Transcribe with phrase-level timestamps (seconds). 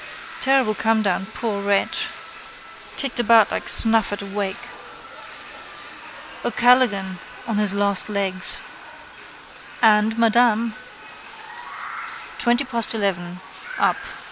[0.39, 2.07] Terrible comedown, poor wretch!
[2.97, 4.67] Kicked about like snuff at a wake.
[6.43, 8.61] O'Callaghan on his last legs.
[9.79, 10.73] And Madame.
[12.39, 13.41] Twenty past eleven.
[13.77, 13.97] Up.